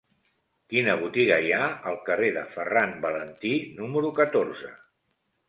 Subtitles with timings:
[0.73, 3.53] Quina botiga hi ha al carrer de Ferran Valentí
[3.83, 4.75] número catorze?